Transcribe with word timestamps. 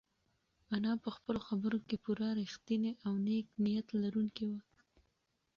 انا 0.75 0.93
په 1.03 1.09
خپلو 1.15 1.39
خبرو 1.47 1.77
کې 1.87 1.95
پوره 2.03 2.29
رښتینې 2.41 2.91
او 3.05 3.13
نېک 3.25 3.47
نیت 3.63 3.87
لرونکې 4.01 4.45
وه. 4.49 4.59